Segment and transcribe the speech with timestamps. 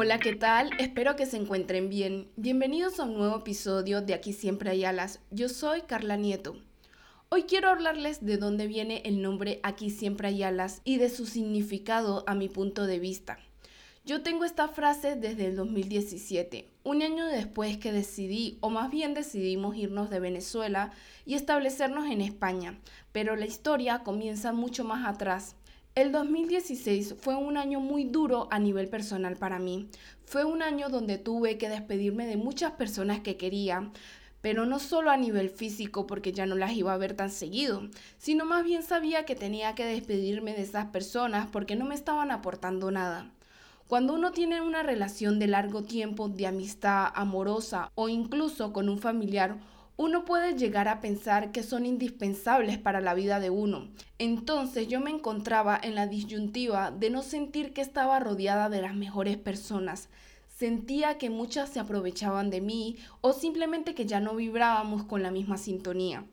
[0.00, 0.70] Hola, ¿qué tal?
[0.78, 2.28] Espero que se encuentren bien.
[2.36, 5.18] Bienvenidos a un nuevo episodio de Aquí siempre hay alas.
[5.32, 6.54] Yo soy Carla Nieto.
[7.30, 11.26] Hoy quiero hablarles de dónde viene el nombre Aquí siempre hay alas y de su
[11.26, 13.40] significado a mi punto de vista.
[14.04, 19.14] Yo tengo esta frase desde el 2017, un año después que decidí, o más bien
[19.14, 20.92] decidimos irnos de Venezuela
[21.26, 22.78] y establecernos en España,
[23.10, 25.56] pero la historia comienza mucho más atrás.
[25.98, 29.88] El 2016 fue un año muy duro a nivel personal para mí.
[30.26, 33.90] Fue un año donde tuve que despedirme de muchas personas que quería,
[34.40, 37.82] pero no solo a nivel físico porque ya no las iba a ver tan seguido,
[38.16, 42.30] sino más bien sabía que tenía que despedirme de esas personas porque no me estaban
[42.30, 43.32] aportando nada.
[43.88, 49.00] Cuando uno tiene una relación de largo tiempo, de amistad amorosa o incluso con un
[49.00, 49.56] familiar,
[49.98, 53.90] uno puede llegar a pensar que son indispensables para la vida de uno.
[54.18, 58.94] Entonces yo me encontraba en la disyuntiva de no sentir que estaba rodeada de las
[58.94, 60.08] mejores personas.
[60.46, 65.30] Sentía que muchas se aprovechaban de mí o simplemente que ya no vibrábamos con la
[65.30, 66.24] misma sintonía.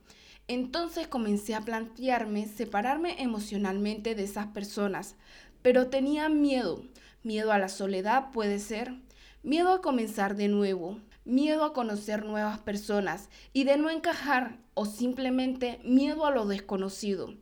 [0.47, 5.17] Entonces comencé a plantearme separarme emocionalmente de esas personas,
[5.61, 6.81] pero tenía miedo
[7.25, 8.93] Miedo a la soledad puede ser.
[9.41, 10.99] Miedo a comenzar de nuevo.
[11.25, 17.33] Miedo a conocer nuevas personas y de no encajar o simplemente miedo a lo desconocido.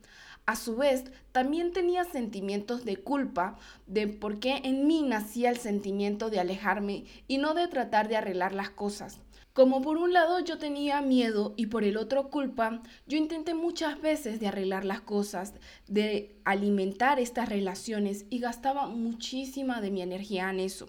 [0.45, 5.57] A su vez, también tenía sentimientos de culpa de por qué en mí nacía el
[5.57, 9.19] sentimiento de alejarme y no de tratar de arreglar las cosas.
[9.53, 14.01] Como por un lado yo tenía miedo y por el otro culpa, yo intenté muchas
[14.01, 15.53] veces de arreglar las cosas,
[15.87, 20.87] de alimentar estas relaciones y gastaba muchísima de mi energía en eso.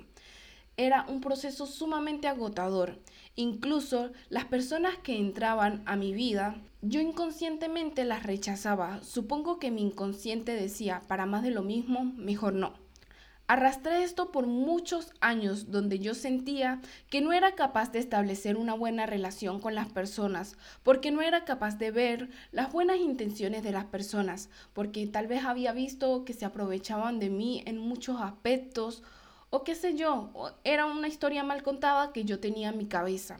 [0.76, 2.98] Era un proceso sumamente agotador.
[3.36, 9.00] Incluso las personas que entraban a mi vida, yo inconscientemente las rechazaba.
[9.04, 12.74] Supongo que mi inconsciente decía, para más de lo mismo, mejor no.
[13.46, 16.80] Arrastré esto por muchos años donde yo sentía
[17.10, 21.44] que no era capaz de establecer una buena relación con las personas, porque no era
[21.44, 26.32] capaz de ver las buenas intenciones de las personas, porque tal vez había visto que
[26.32, 29.02] se aprovechaban de mí en muchos aspectos,
[29.54, 30.32] o qué sé yo,
[30.64, 33.38] era una historia mal contada que yo tenía en mi cabeza.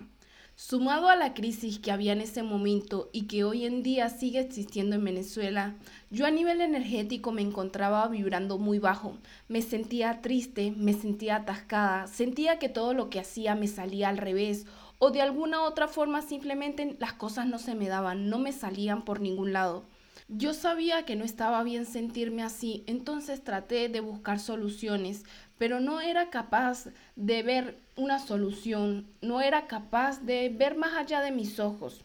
[0.54, 4.38] Sumado a la crisis que había en ese momento y que hoy en día sigue
[4.38, 5.74] existiendo en Venezuela,
[6.12, 9.18] yo a nivel energético me encontraba vibrando muy bajo.
[9.48, 14.18] Me sentía triste, me sentía atascada, sentía que todo lo que hacía me salía al
[14.18, 14.66] revés
[15.00, 19.04] o de alguna otra forma simplemente las cosas no se me daban, no me salían
[19.04, 19.82] por ningún lado.
[20.28, 25.24] Yo sabía que no estaba bien sentirme así, entonces traté de buscar soluciones,
[25.64, 31.22] pero no era capaz de ver una solución, no era capaz de ver más allá
[31.22, 32.04] de mis ojos.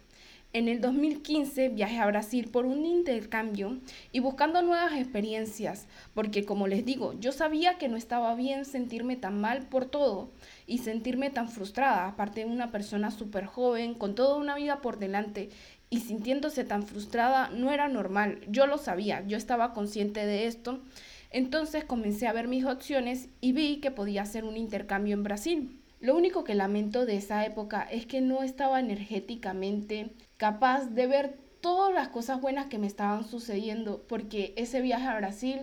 [0.53, 3.77] En el 2015 viajé a Brasil por un intercambio
[4.13, 9.17] y buscando nuevas experiencias, porque como les digo, yo sabía que no estaba bien sentirme
[9.17, 10.31] tan mal por todo
[10.65, 14.99] y sentirme tan frustrada, aparte de una persona súper joven, con toda una vida por
[14.99, 15.49] delante
[15.89, 18.39] y sintiéndose tan frustrada no era normal.
[18.47, 20.79] Yo lo sabía, yo estaba consciente de esto.
[21.31, 25.79] Entonces comencé a ver mis opciones y vi que podía hacer un intercambio en Brasil.
[26.01, 31.38] Lo único que lamento de esa época es que no estaba energéticamente capaz de ver
[31.62, 35.62] todas las cosas buenas que me estaban sucediendo, porque ese viaje a Brasil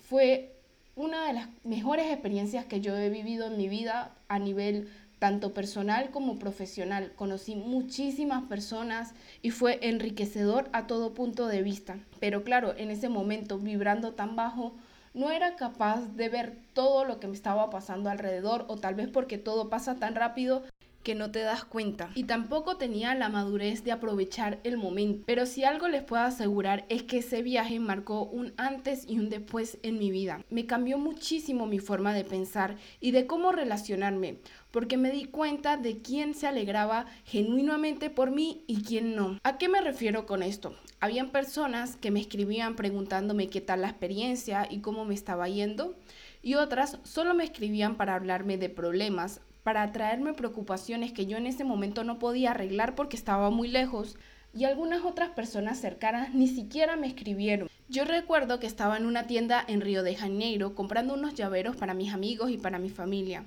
[0.00, 0.52] fue
[0.96, 4.88] una de las mejores experiencias que yo he vivido en mi vida a nivel
[5.18, 7.12] tanto personal como profesional.
[7.16, 11.98] Conocí muchísimas personas y fue enriquecedor a todo punto de vista.
[12.18, 14.74] Pero claro, en ese momento, vibrando tan bajo,
[15.16, 19.08] no era capaz de ver todo lo que me estaba pasando alrededor o tal vez
[19.08, 20.62] porque todo pasa tan rápido
[21.06, 22.10] que no te das cuenta.
[22.16, 25.22] Y tampoco tenía la madurez de aprovechar el momento.
[25.24, 29.28] Pero si algo les puedo asegurar es que ese viaje marcó un antes y un
[29.28, 30.44] después en mi vida.
[30.50, 34.40] Me cambió muchísimo mi forma de pensar y de cómo relacionarme,
[34.76, 39.38] porque me di cuenta de quién se alegraba genuinamente por mí y quién no.
[39.42, 40.76] ¿A qué me refiero con esto?
[41.00, 45.94] Habían personas que me escribían preguntándome qué tal la experiencia y cómo me estaba yendo
[46.42, 51.46] y otras solo me escribían para hablarme de problemas, para traerme preocupaciones que yo en
[51.46, 54.18] ese momento no podía arreglar porque estaba muy lejos
[54.52, 57.70] y algunas otras personas cercanas ni siquiera me escribieron.
[57.88, 61.94] Yo recuerdo que estaba en una tienda en Río de Janeiro comprando unos llaveros para
[61.94, 63.46] mis amigos y para mi familia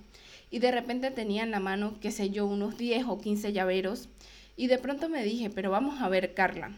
[0.52, 4.10] y de repente tenía en la mano, qué sé yo, unos 10 o 15 llaveros
[4.56, 6.72] y de pronto me dije, pero vamos a ver Carla,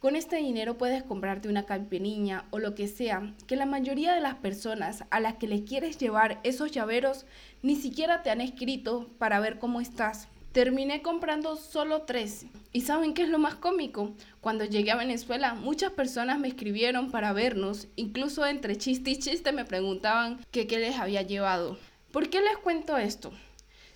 [0.00, 4.22] con este dinero puedes comprarte una campiniña o lo que sea, que la mayoría de
[4.22, 7.26] las personas a las que les quieres llevar esos llaveros
[7.62, 10.28] ni siquiera te han escrito para ver cómo estás.
[10.52, 12.46] Terminé comprando solo tres.
[12.72, 14.14] ¿Y saben qué es lo más cómico?
[14.40, 19.52] Cuando llegué a Venezuela, muchas personas me escribieron para vernos, incluso entre chiste y chiste
[19.52, 21.76] me preguntaban qué les había llevado.
[22.12, 23.30] ¿Por qué les cuento esto?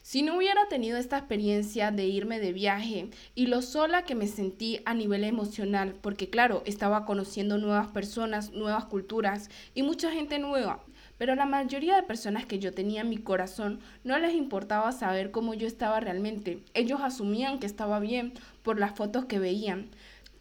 [0.03, 4.29] Si no hubiera tenido esta experiencia de irme de viaje y lo sola que me
[4.29, 10.39] sentí a nivel emocional, porque claro, estaba conociendo nuevas personas, nuevas culturas y mucha gente
[10.39, 10.85] nueva,
[11.19, 15.33] pero la mayoría de personas que yo tenía en mi corazón no les importaba saber
[15.33, 16.61] cómo yo estaba realmente.
[16.75, 18.33] Ellos asumían que estaba bien
[18.63, 19.91] por las fotos que veían.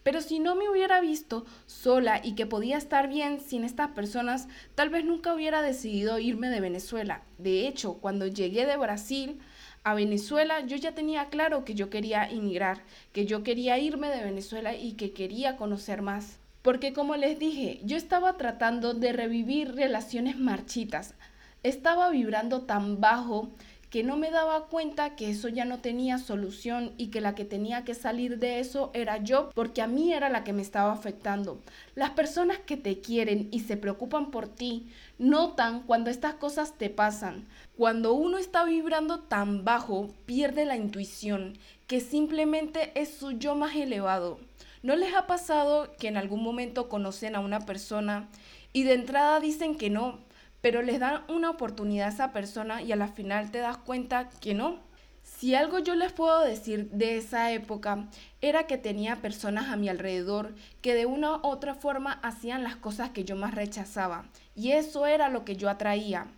[0.04, 4.46] Pero si no me hubiera visto sola y que podía estar bien sin estas personas,
[4.76, 7.22] tal vez nunca hubiera decidido irme de Venezuela.
[7.38, 9.40] De hecho, cuando llegué de Brasil,
[9.82, 14.24] a Venezuela, yo ya tenía claro que yo quería emigrar, que yo quería irme de
[14.24, 16.38] Venezuela y que quería conocer más.
[16.62, 21.14] Porque como les dije, yo estaba tratando de revivir relaciones marchitas.
[21.62, 23.50] Estaba vibrando tan bajo
[23.94, 27.44] que no me daba cuenta que eso ya no tenía solución y que la que
[27.44, 30.90] tenía que salir de eso era yo, porque a mí era la que me estaba
[30.90, 31.60] afectando.
[31.94, 36.90] Las personas que te quieren y se preocupan por ti notan cuando estas cosas te
[36.90, 37.46] pasan.
[37.76, 41.56] Cuando uno está vibrando tan bajo, pierde la intuición,
[41.86, 44.40] que simplemente es su yo más elevado.
[44.82, 48.28] ¿No les ha pasado que en algún momento conocen a una persona
[48.72, 50.18] y de entrada dicen que no,
[50.64, 54.30] pero les dan una oportunidad a esa persona y a la final te das cuenta
[54.40, 54.80] que no.
[55.22, 58.08] Si algo yo les puedo decir de esa época
[58.40, 62.76] era que tenía personas a mi alrededor que de una u otra forma hacían las
[62.76, 64.24] cosas que yo más rechazaba
[64.56, 66.28] y eso era lo que yo atraía.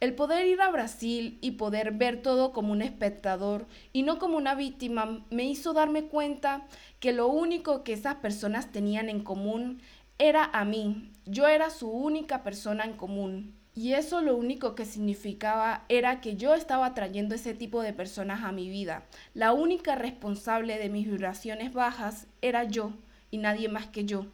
[0.00, 4.36] El poder ir a Brasil y poder ver todo como un espectador y no como
[4.36, 6.66] una víctima me hizo darme cuenta
[7.00, 9.80] que lo único que esas personas tenían en común
[10.18, 11.10] era a mí.
[11.24, 13.61] Yo era su única persona en común.
[13.74, 18.44] Y eso lo único que significaba era que yo estaba trayendo ese tipo de personas
[18.44, 19.04] a mi vida.
[19.32, 22.92] La única responsable de mis vibraciones bajas era yo
[23.30, 24.26] y nadie más que yo.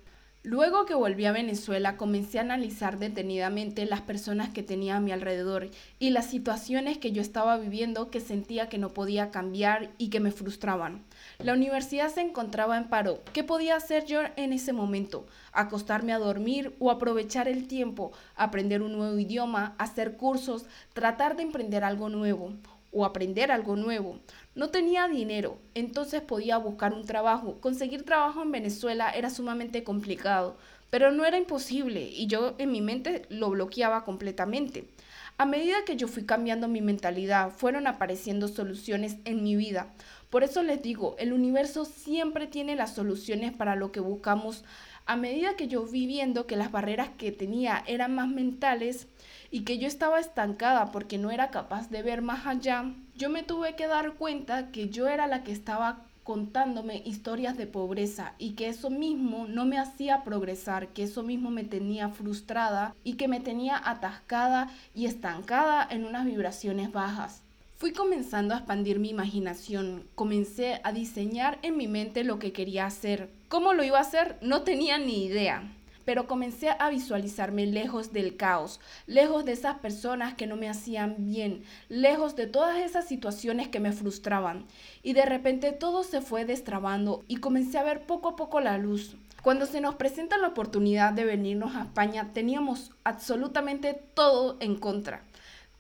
[0.42, 5.12] Luego que volví a Venezuela comencé a analizar detenidamente las personas que tenía a mi
[5.12, 10.10] alrededor y las situaciones que yo estaba viviendo que sentía que no podía cambiar y
[10.10, 11.04] que me frustraban.
[11.40, 13.22] La universidad se encontraba en paro.
[13.32, 15.24] ¿Qué podía hacer yo en ese momento?
[15.52, 21.44] Acostarme a dormir o aprovechar el tiempo, aprender un nuevo idioma, hacer cursos, tratar de
[21.44, 22.54] emprender algo nuevo
[22.90, 24.18] o aprender algo nuevo.
[24.56, 27.60] No tenía dinero, entonces podía buscar un trabajo.
[27.60, 30.56] Conseguir trabajo en Venezuela era sumamente complicado,
[30.90, 34.88] pero no era imposible y yo en mi mente lo bloqueaba completamente.
[35.36, 39.92] A medida que yo fui cambiando mi mentalidad, fueron apareciendo soluciones en mi vida.
[40.30, 44.64] Por eso les digo, el universo siempre tiene las soluciones para lo que buscamos.
[45.06, 49.06] A medida que yo vi viendo que las barreras que tenía eran más mentales,
[49.50, 53.42] y que yo estaba estancada porque no era capaz de ver más allá, yo me
[53.42, 58.50] tuve que dar cuenta que yo era la que estaba contándome historias de pobreza y
[58.50, 63.28] que eso mismo no me hacía progresar, que eso mismo me tenía frustrada y que
[63.28, 67.40] me tenía atascada y estancada en unas vibraciones bajas.
[67.78, 72.84] Fui comenzando a expandir mi imaginación, comencé a diseñar en mi mente lo que quería
[72.84, 73.30] hacer.
[73.48, 74.36] ¿Cómo lo iba a hacer?
[74.42, 75.62] No tenía ni idea
[76.08, 81.16] pero comencé a visualizarme lejos del caos, lejos de esas personas que no me hacían
[81.18, 84.64] bien, lejos de todas esas situaciones que me frustraban.
[85.02, 88.78] Y de repente todo se fue destrabando y comencé a ver poco a poco la
[88.78, 89.18] luz.
[89.42, 95.24] Cuando se nos presenta la oportunidad de venirnos a España, teníamos absolutamente todo en contra.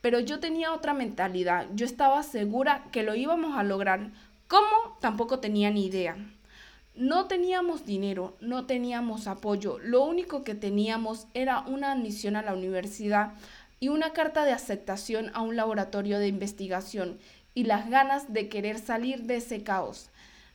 [0.02, 4.10] Pero yo tenía otra mentalidad, yo estaba segura que lo íbamos a lograr.
[4.46, 4.98] ¿Cómo?
[5.00, 6.18] Tampoco tenía ni idea.
[6.98, 12.54] No teníamos dinero, no teníamos apoyo, lo único que teníamos era una admisión a la
[12.54, 13.34] universidad
[13.78, 17.20] y una carta de aceptación a un laboratorio de investigación
[17.54, 20.10] y las ganas de querer salir de ese caos.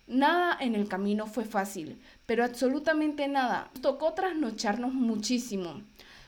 [0.06, 3.72] Nada en el camino fue fácil, pero absolutamente nada.
[3.80, 5.82] tocó trasnocharnos muchísimo,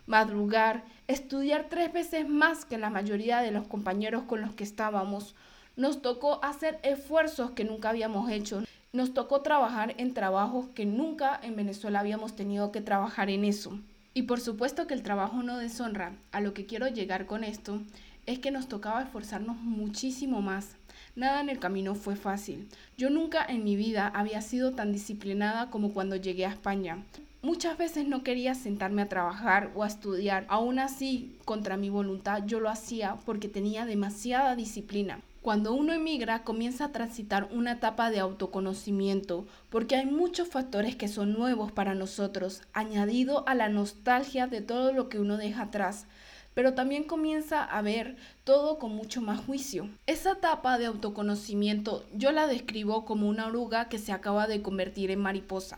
[0.07, 5.35] madrugar, estudiar tres veces más que la mayoría de los compañeros con los que estábamos.
[5.75, 8.63] Nos tocó hacer esfuerzos que nunca habíamos hecho
[8.95, 13.77] nos tocó trabajar en trabajos que nunca en Venezuela habíamos tenido que trabajar en eso.
[14.13, 16.13] Y por supuesto que el trabajo no deshonra.
[16.31, 17.81] A lo que quiero llegar con esto
[18.25, 20.77] es que nos tocaba esforzarnos muchísimo más.
[21.17, 22.69] Nada en el camino fue fácil.
[22.97, 27.03] Yo nunca en mi vida había sido tan disciplinada como cuando llegué a España.
[27.41, 30.45] Muchas veces no quería sentarme a trabajar o a estudiar.
[30.47, 35.19] Aún así, contra mi voluntad, yo lo hacía porque tenía demasiada disciplina.
[35.45, 41.07] Cuando uno emigra comienza a transitar una etapa de autoconocimiento porque hay muchos factores que
[41.07, 46.07] son nuevos para nosotros, añadido a la nostalgia de todo lo que uno deja atrás,
[46.55, 49.87] pero también comienza a ver todo con mucho más juicio.
[50.07, 55.11] Esa etapa de autoconocimiento yo la describo como una oruga que se acaba de convertir
[55.11, 55.77] en mariposa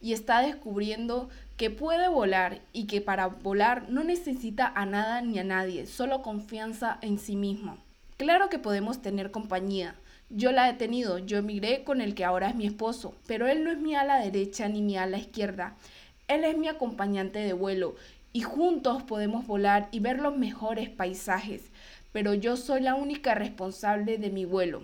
[0.00, 5.40] y está descubriendo que puede volar y que para volar no necesita a nada ni
[5.40, 7.78] a nadie, solo confianza en sí mismo.
[8.18, 9.94] Claro que podemos tener compañía.
[10.28, 13.62] Yo la he tenido, yo emigré con el que ahora es mi esposo, pero él
[13.62, 15.76] no es mi ala derecha ni mi ala izquierda.
[16.26, 17.94] Él es mi acompañante de vuelo
[18.32, 21.70] y juntos podemos volar y ver los mejores paisajes,
[22.10, 24.82] pero yo soy la única responsable de mi vuelo.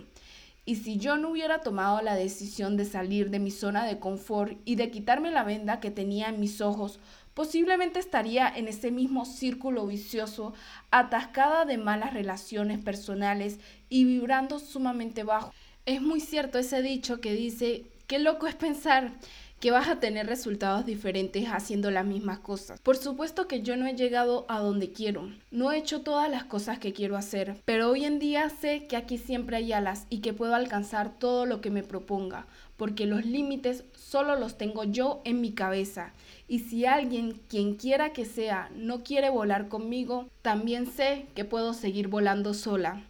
[0.63, 4.57] Y si yo no hubiera tomado la decisión de salir de mi zona de confort
[4.63, 7.01] y de quitarme la venda que tenía en mis ojos,
[7.35, 10.53] posiblemente estaría en ese mismo círculo vicioso,
[10.89, 15.53] atascada de malas relaciones personales y vibrando sumamente bajo.
[15.85, 19.11] Es muy cierto ese dicho que dice, qué loco es pensar
[19.59, 22.79] que vas a tener resultados diferentes haciendo las mismas cosas.
[22.81, 26.43] Por supuesto que yo no he llegado a donde quiero, no he hecho todas las
[26.43, 30.19] cosas que quiero hacer, pero hoy en día sé que aquí siempre hay alas y
[30.19, 32.47] que puedo alcanzar todo lo que me proponga,
[32.77, 36.13] porque los límites solo los tengo yo en mi cabeza.
[36.47, 41.73] Y si alguien, quien quiera que sea, no quiere volar conmigo, también sé que puedo
[41.73, 43.01] seguir volando sola.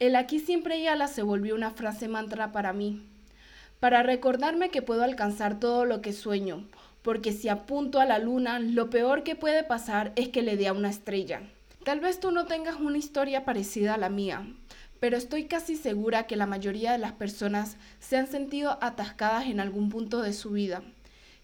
[0.00, 3.00] El aquí siempre hay alas se volvió una frase mantra para mí
[3.84, 6.64] para recordarme que puedo alcanzar todo lo que sueño,
[7.02, 10.68] porque si apunto a la luna, lo peor que puede pasar es que le dé
[10.68, 11.42] a una estrella.
[11.84, 14.48] Tal vez tú no tengas una historia parecida a la mía,
[15.00, 19.60] pero estoy casi segura que la mayoría de las personas se han sentido atascadas en
[19.60, 20.82] algún punto de su vida.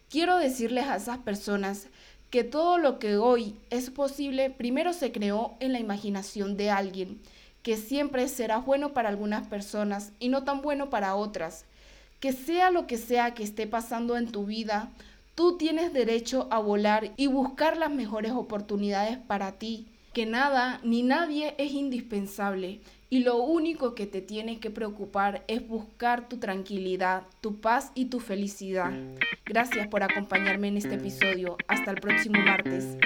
[0.08, 1.88] Quiero decirles a esas personas
[2.30, 7.20] que todo lo que hoy es posible primero se creó en la imaginación de alguien,
[7.62, 11.66] que siempre será bueno para algunas personas y no tan bueno para otras,
[12.20, 14.90] que sea lo que sea que esté pasando en tu vida,
[15.34, 21.02] tú tienes derecho a volar y buscar las mejores oportunidades para ti, que nada ni
[21.02, 27.24] nadie es indispensable y lo único que te tiene que preocupar es buscar tu tranquilidad,
[27.40, 28.92] tu paz y tu felicidad.
[29.44, 31.56] Gracias por acompañarme en este episodio.
[31.66, 32.96] Hasta el próximo martes.